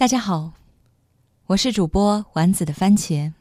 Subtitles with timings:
[0.00, 0.54] 大家好，
[1.48, 3.34] 我是主播丸子的番茄。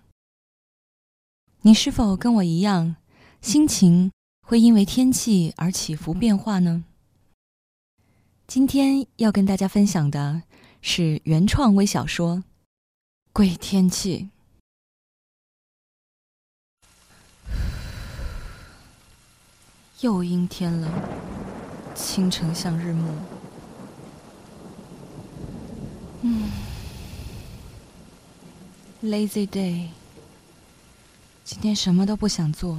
[1.61, 2.97] 你是否跟我一样，
[3.39, 6.83] 心情会因为天气而起伏变化呢？
[8.45, 10.43] 今天要跟大家分享的
[10.81, 12.35] 是原创微小说
[13.31, 14.29] 《鬼天气》。
[20.01, 20.91] 又阴天了，
[21.95, 23.38] 清晨像日暮。
[26.31, 26.43] 嗯
[29.03, 29.87] ，Lazy day，
[31.43, 32.77] 今天什么都不想做。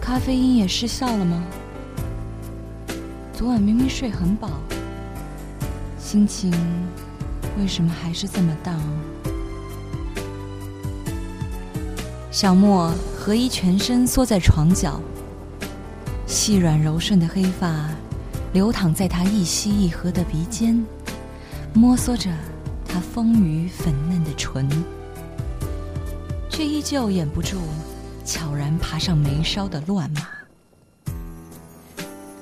[0.00, 1.42] 咖啡因也失效了吗？
[3.32, 4.48] 昨晚明明睡很饱，
[5.98, 6.52] 心情
[7.58, 8.80] 为什么还是这么荡？
[12.30, 15.00] 小莫合衣全身缩在床角。
[16.26, 17.88] 细软柔顺的黑发，
[18.52, 20.84] 流淌在他一吸一合的鼻尖，
[21.72, 22.30] 摩挲着
[22.86, 24.68] 他丰腴粉嫩的唇，
[26.50, 27.60] 却依旧掩不住
[28.24, 30.26] 悄然爬上眉梢的乱麻。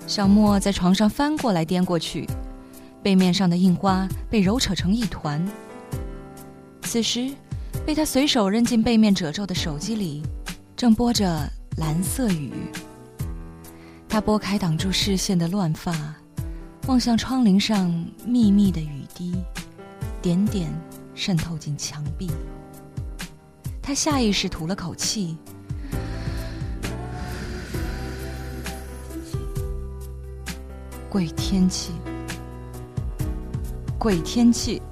[0.07, 2.29] 小莫在床上翻过来颠过去，
[3.03, 5.45] 背面上的印花被揉扯成一团。
[6.83, 7.31] 此时，
[7.87, 10.23] 被他随手扔进背面褶皱的手机里，
[10.77, 12.53] 正播着蓝色雨。
[14.13, 15.91] 他拨开挡住视线的乱发，
[16.87, 17.91] 望向窗棂上
[18.27, 19.35] 密密的雨滴，
[20.21, 20.71] 点点
[21.15, 22.31] 渗透进墙壁。
[23.81, 25.39] 他下意识吐了口气。
[31.09, 31.93] 鬼天气，
[33.99, 34.83] 鬼天气，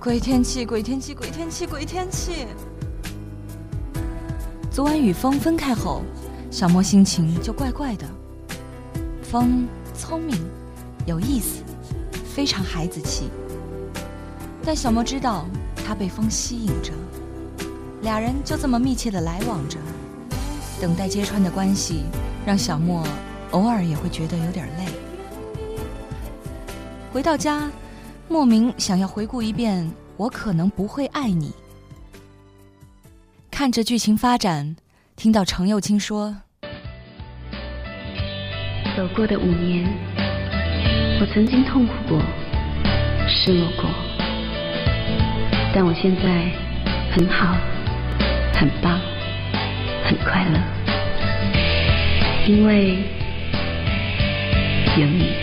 [0.00, 2.46] 鬼天气，鬼天气，鬼天气，鬼天气。
[4.70, 6.02] 昨晚与风分开后。
[6.50, 8.04] 小莫心情就怪怪的，
[9.22, 10.36] 风聪明，
[11.06, 11.62] 有意思，
[12.34, 13.30] 非常孩子气。
[14.64, 15.46] 但小莫知道
[15.76, 16.92] 他被风吸引着，
[18.02, 19.78] 俩人就这么密切的来往着，
[20.80, 22.02] 等待揭穿的关系
[22.44, 23.06] 让小莫
[23.52, 24.86] 偶尔也会觉得有点累。
[27.12, 27.70] 回到家，
[28.28, 29.84] 莫名想要回顾一遍
[30.16, 31.48] 《我可能不会爱你》，
[33.52, 34.76] 看着剧情发展。
[35.20, 36.34] 听到程又青说
[38.96, 39.86] ：“走过的五年，
[41.20, 42.22] 我曾经痛苦过，
[43.28, 43.84] 失落过，
[45.74, 46.50] 但我现在
[47.12, 47.54] 很好，
[48.54, 48.98] 很棒，
[50.06, 50.58] 很快乐，
[52.46, 52.96] 因为
[54.96, 55.34] 有你。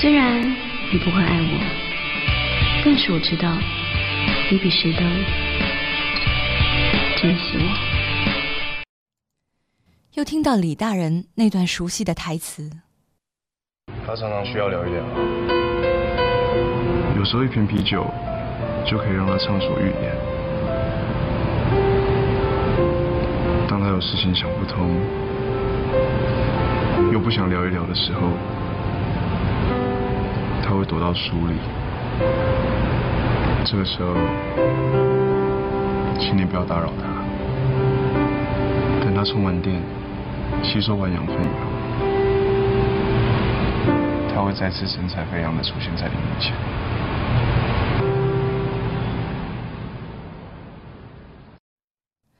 [0.00, 0.42] 虽然
[0.90, 1.60] 你不会爱我，
[2.84, 3.56] 但是我知道
[4.50, 5.04] 你比谁都……”
[7.16, 7.83] 珍惜我。
[10.14, 12.70] 又听到李大人那段熟悉的台词。
[14.06, 15.02] 他常常需要聊一聊。
[17.18, 18.06] 有时候一瓶啤酒
[18.86, 20.14] 就可以让他畅所欲言。
[23.68, 24.94] 当他有事情想不通，
[27.12, 28.20] 又不想聊一聊的时候，
[30.62, 31.56] 他会躲到书里。
[33.64, 34.14] 这个时候，
[36.20, 37.12] 请你不要打扰他。
[39.04, 39.82] 等他充完电，
[40.62, 41.44] 吸收完养分以后，
[44.34, 46.54] 他会再次神采飞扬的出现在你面前。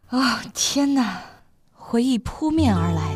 [0.08, 1.20] 啊，天哪！
[1.72, 3.14] 回忆扑面而来，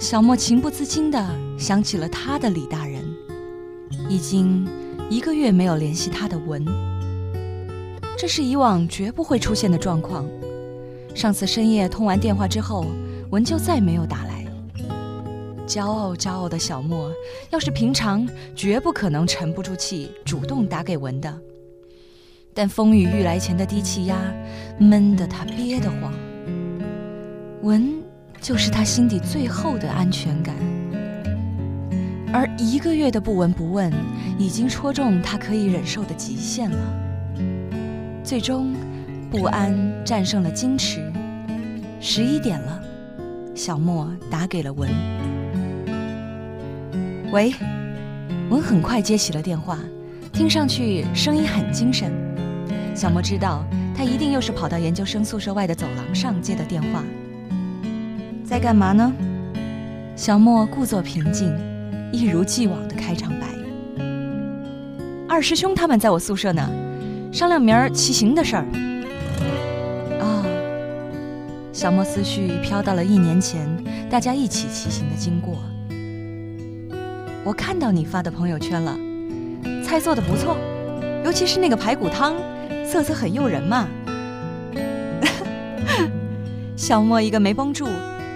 [0.00, 1.24] 小莫情不自禁的
[1.56, 3.04] 想起了他的李大人，
[4.08, 4.66] 已经
[5.08, 6.64] 一个月没有联系他的文，
[8.18, 10.24] 这是以往绝不会出现的状况。
[11.14, 12.86] 上次深夜通完电话之后，
[13.30, 14.44] 文就再没有打来。
[15.66, 17.12] 骄傲骄傲的小莫，
[17.50, 21.32] 要是平常绝不可能沉不住气主动打给文的。
[22.52, 24.16] 但风雨欲来前的低气压，
[24.78, 26.12] 闷得他憋得慌。
[27.62, 28.02] 文
[28.40, 30.54] 就是他心底最后的安全感，
[32.32, 33.92] 而一个月的不闻不问，
[34.38, 36.78] 已经戳中他可以忍受的极限了。
[38.24, 38.74] 最终。
[39.30, 41.00] 不安战胜了矜持。
[42.00, 42.82] 十一点了，
[43.60, 44.88] 小莫打给了文。
[47.30, 47.52] 喂，
[48.48, 49.78] 文很快接起了电话，
[50.32, 52.10] 听上去声音很精神。
[52.94, 53.62] 小莫知道
[53.94, 57.04] 他一定又是跑到研究生宿舍外的走廊上接的电话。
[58.46, 59.12] 在干嘛呢？
[60.16, 61.54] 小莫故作平静，
[62.10, 63.46] 一如既往的开场白。
[65.28, 66.66] 二师兄他们在我宿舍呢，
[67.30, 68.64] 商量明儿骑行的事儿。
[71.80, 73.66] 小莫思绪飘到了一年前
[74.10, 75.56] 大家一起骑行的经过。
[77.42, 78.94] 我看到你发的朋友圈了，
[79.82, 80.58] 菜做的不错，
[81.24, 82.34] 尤其是那个排骨汤，
[82.84, 83.88] 色泽很诱人嘛。
[86.76, 87.88] 小莫一个没绷住，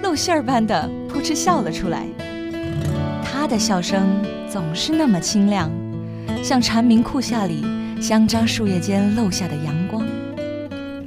[0.02, 2.06] 露馅儿般的扑哧笑了出来。
[3.22, 5.70] 他的笑声总是那么清亮，
[6.42, 7.62] 像蝉鸣裤下里
[8.00, 10.02] 香樟树叶间漏下的阳光。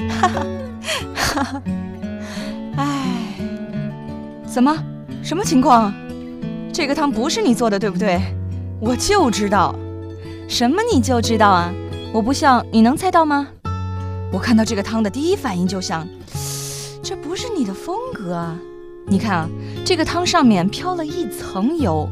[0.08, 0.46] 哈哈，
[1.16, 1.62] 哈哈，
[4.58, 4.76] 怎么？
[5.22, 5.94] 什么情况？
[6.74, 8.20] 这个汤不是你做的，对不对？
[8.82, 9.76] 我就知道。
[10.50, 11.72] 什么你就知道啊？
[12.12, 13.50] 我不像你能猜到吗？
[14.34, 16.08] 我看到这个汤的第一反应就想，
[17.04, 18.58] 这不是你的风格啊！
[19.06, 19.50] 你看啊，
[19.86, 22.10] 这个汤上面飘了一层油。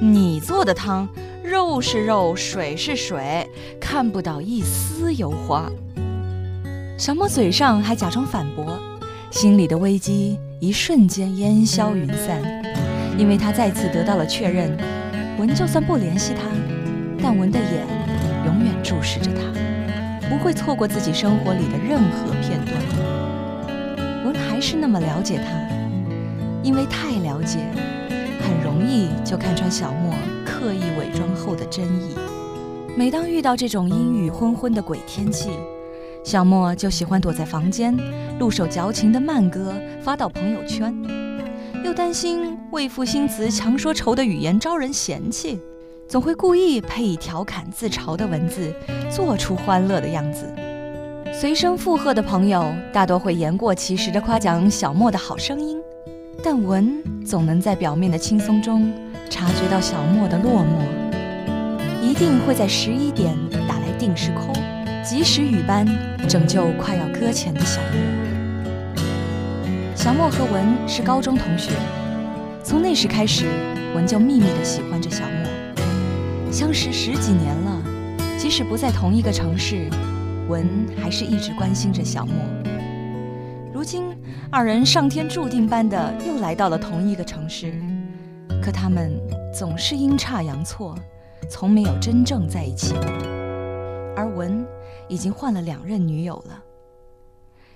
[0.00, 1.08] 你做的汤，
[1.42, 3.50] 肉是肉，水是水，
[3.80, 5.68] 看不到一丝油花。
[6.96, 8.78] 小莫嘴上还假装反驳，
[9.30, 12.42] 心里的危机一瞬间烟消云散，
[13.16, 14.76] 因为他再次得到了确认：
[15.38, 16.42] 文就算不联系他，
[17.22, 17.86] 但文的眼
[18.44, 24.26] 永远注视着他，不会错过自己生活里的任何片段。
[24.26, 25.68] 文还是那么了解他，
[26.62, 27.58] 因为太了解。
[28.42, 30.12] 很容易就看穿小莫
[30.44, 32.16] 刻意伪装后的真意。
[32.96, 35.50] 每当遇到这种阴雨昏昏的鬼天气，
[36.22, 37.96] 小莫就喜欢躲在房间，
[38.38, 40.94] 录首矫情的慢歌发到朋友圈，
[41.84, 45.58] 又担心为赋新词强说愁的语言招人嫌弃，
[46.06, 48.72] 总会故意配以调侃自嘲的文字，
[49.10, 50.46] 做出欢乐的样子。
[51.32, 55.78] 随声附和的朋友大多会言过其实地夸奖小莫的好声音。
[56.42, 58.90] 但文总能在表面的轻松中
[59.28, 63.34] 察觉到小莫的落寞，一定会在十一点
[63.68, 64.58] 打来定时 call，
[65.02, 65.86] 及时雨般
[66.28, 67.98] 拯救快要搁浅的小莫。
[69.94, 71.72] 小莫和文是高中同学，
[72.62, 73.46] 从那时开始，
[73.94, 76.52] 文就秘密地喜欢着小莫。
[76.52, 77.82] 相识十几年了，
[78.38, 79.88] 即使不在同一个城市，
[80.48, 80.66] 文
[81.00, 82.34] 还是一直关心着小莫。
[83.72, 84.04] 如今。
[84.52, 87.72] 二人上天注定般的又来到了同一个城市，
[88.60, 89.12] 可他们
[89.54, 90.98] 总是阴差阳错，
[91.48, 92.96] 从没有真正在一起。
[94.16, 94.66] 而文
[95.10, 96.62] 已经换了两任女友了，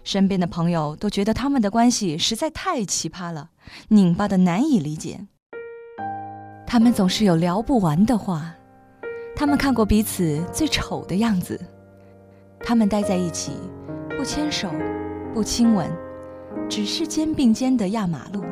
[0.04, 3.50] 身边的朋友都觉得他们的关系实在太奇葩了，
[3.88, 5.26] 拧巴的难以理解。
[6.64, 8.54] 他们总是有聊不完的话，
[9.34, 11.60] 他们看过彼此最丑的样子，
[12.60, 13.52] 他们待在一起，
[14.16, 14.70] 不牵手，
[15.34, 15.90] 不亲吻。
[16.70, 18.44] 只是肩并肩的压马路，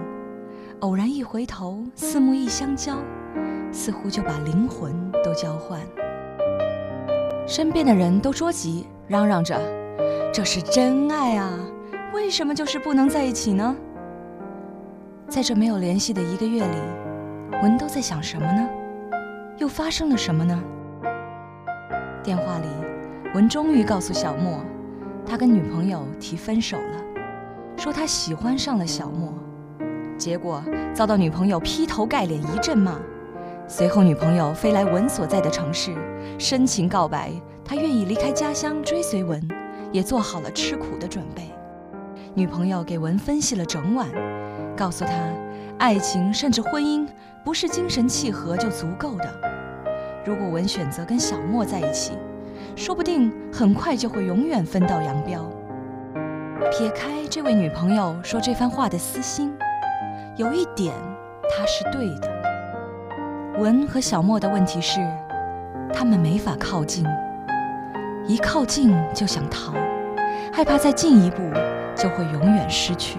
[0.81, 2.99] 偶然一回头，四目一相交，
[3.73, 4.93] 似乎就把灵魂
[5.25, 5.81] 都交换。
[7.47, 9.61] 身边的人都着急，嚷嚷着
[10.33, 11.59] ：“这是真爱啊！
[12.15, 13.77] 为什么就是不能在一起呢？”
[15.29, 16.77] 在这没有联系的一个月里，
[17.63, 18.69] 文都在想什么呢？
[19.59, 20.63] 又发生了什么呢？
[22.23, 22.67] 电话里，
[23.35, 24.61] 文终于告诉小莫，
[25.27, 27.03] 他跟女朋友提分手了。
[27.77, 29.35] 说他喜欢上了小莫，
[30.17, 30.63] 结果
[30.95, 32.99] 遭到女朋友劈头盖脸一阵骂。
[33.69, 35.95] 随后，女朋友飞来文所在的城市，
[36.39, 37.33] 深情告白，
[37.65, 39.41] 她愿意离开家乡追随文，
[39.91, 41.51] 也做好了吃苦的准备。
[42.35, 44.09] 女朋友给文分析了整晚，
[44.77, 45.13] 告诉他，
[45.79, 47.07] 爱情甚至婚姻
[47.45, 49.41] 不是精神契合就足够的。
[50.25, 52.13] 如果文选择跟小莫在一起，
[52.77, 55.51] 说不定很快就会永远分道扬镳。
[56.71, 59.53] 撇开这位女朋友说这番话的私心，
[60.37, 60.95] 有一点
[61.51, 62.42] 他是对的。
[63.59, 65.01] 文和小莫的问题是，
[65.93, 67.07] 他们没法靠近，
[68.27, 69.75] 一靠近就想逃，
[70.53, 71.43] 害怕再进一步
[71.95, 73.19] 就会永远失去。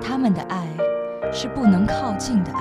[0.00, 0.66] 他们的爱
[1.32, 2.60] 是不能靠近的爱，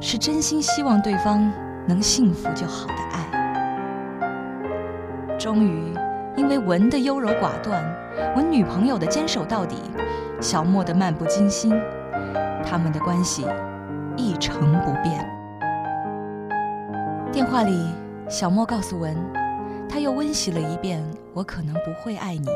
[0.00, 1.50] 是真心希望对方
[1.86, 3.20] 能幸福就好的爱。
[5.38, 5.94] 终于。
[6.36, 7.80] 因为文的优柔寡断，
[8.34, 9.76] 文女朋友的坚守到底，
[10.40, 11.72] 小莫的漫不经心，
[12.66, 13.46] 他们的关系
[14.16, 15.28] 一成不变。
[17.32, 17.88] 电话里，
[18.28, 19.16] 小莫告诉文，
[19.88, 21.04] 他又温习了一遍
[21.34, 22.46] “我可能不会爱你”，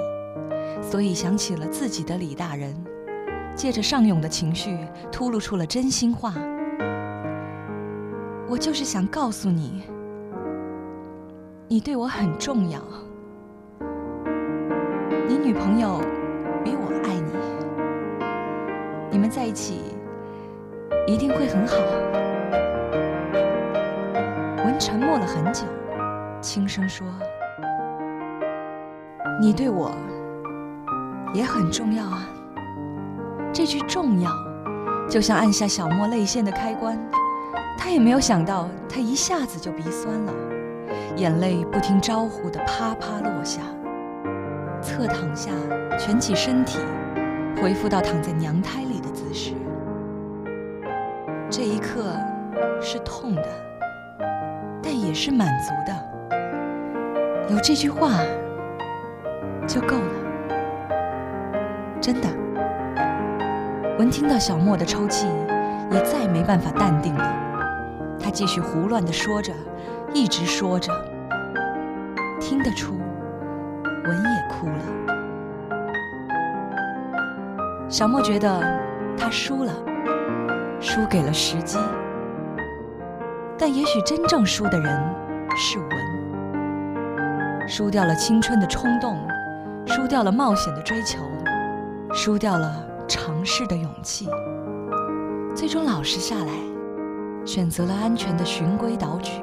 [0.80, 2.74] 所以想起了自己的李大人，
[3.56, 4.78] 借着上涌的情绪，
[5.10, 6.32] 吐露出了真心话
[8.48, 9.82] ：“我就是想告诉你，
[11.66, 12.80] 你对我很重要。”
[15.26, 16.00] 你女朋友
[16.64, 17.32] 比我爱你，
[19.10, 19.80] 你们在一起
[21.08, 21.74] 一定会很好。
[24.62, 25.64] 文沉默了很久，
[26.42, 27.06] 轻声说
[29.40, 29.90] ：“你对我
[31.32, 32.28] 也很重要啊。”
[33.54, 34.30] 这句重要，
[35.08, 36.98] 就像按下小莫泪腺的开关。
[37.78, 40.32] 他也没有想到，他一下子就鼻酸了，
[41.16, 43.62] 眼泪不听招呼的啪啪落下。
[44.82, 45.52] 侧躺下，
[45.98, 46.78] 蜷起身体，
[47.62, 49.54] 恢复到躺在娘胎里的姿势。
[51.58, 52.14] 这一刻
[52.80, 53.42] 是痛的，
[54.80, 55.92] 但也是满足的。
[57.52, 58.12] 有这句话
[59.66, 60.12] 就够了，
[62.00, 62.28] 真的。
[63.98, 65.26] 闻听到小莫的抽泣，
[65.90, 67.28] 也再没办法淡定了。
[68.20, 69.52] 他继续胡乱地说着，
[70.14, 70.92] 一直说着，
[72.40, 72.94] 听得出
[74.04, 74.84] 文也哭了。
[77.88, 78.60] 小莫觉得
[79.16, 79.72] 他输了，
[80.80, 81.78] 输给了时机。
[83.58, 85.14] 但也许真正输的人
[85.56, 85.88] 是文，
[87.68, 89.18] 输掉了青春的冲动，
[89.86, 91.18] 输掉了冒险的追求，
[92.12, 94.28] 输掉了尝试的勇气，
[95.54, 96.52] 最终老实下来，
[97.44, 99.42] 选择了安全的循规蹈矩。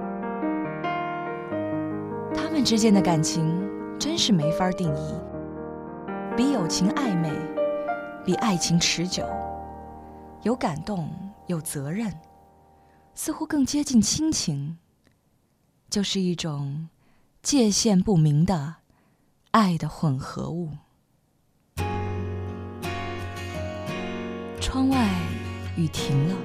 [2.33, 5.15] 他们之间的感情真是没法定义，
[6.37, 7.29] 比友情暧昧。
[8.23, 9.23] 比爱情持久，
[10.41, 11.07] 有感动，
[11.47, 12.13] 有责任，
[13.13, 14.77] 似乎更接近亲情。
[15.89, 16.89] 就是一种
[17.41, 18.75] 界限不明的
[19.51, 20.71] 爱的混合物。
[24.59, 25.09] 窗外
[25.77, 26.35] 雨停了，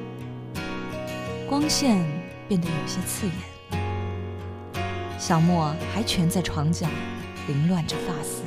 [1.48, 2.06] 光线
[2.46, 3.34] 变得有些刺眼。
[5.18, 6.86] 小莫还蜷在床角，
[7.48, 8.42] 凌乱着发丝。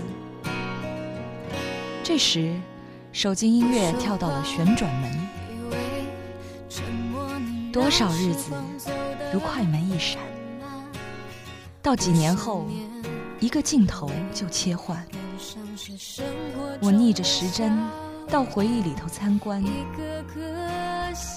[2.03, 2.60] 这时。
[3.15, 5.29] 手机音乐跳到了旋转门，
[7.73, 8.51] 多少日子
[9.33, 10.21] 如快门一闪，
[11.81, 12.67] 到几年后，
[13.39, 15.03] 一个镜头就切换。
[16.79, 17.75] 我逆着时针
[18.29, 19.59] 到回忆里头参观，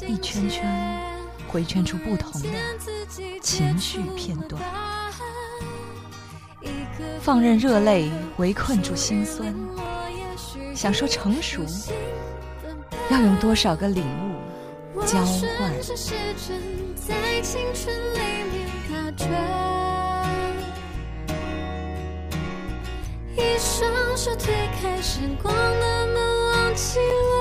[0.07, 1.01] 一圈圈
[1.49, 2.49] 回圈出不同的
[3.41, 4.63] 情绪片段，
[7.19, 9.55] 放任热泪围困住心酸。
[10.75, 11.65] 想说成熟，
[13.11, 14.37] 要用多少个领悟
[15.07, 15.25] 交
[15.57, 15.73] 换？
[23.39, 26.17] 一双手推开时光的门，
[26.51, 27.36] 忘记了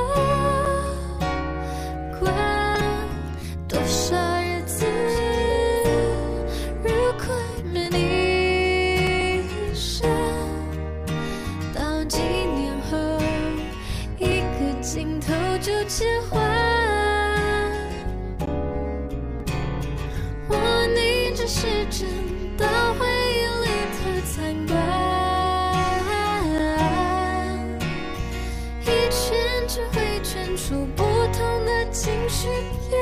[32.45, 32.94] 情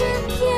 [0.00, 0.49] 偏偏